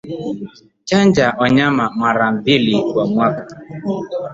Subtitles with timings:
[0.83, 3.57] Chanja wanyama mara mbili kwa mwaka